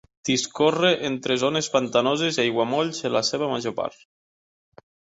[0.27, 4.05] Discorre entre zones pantanoses i aiguamolls en la seva major part.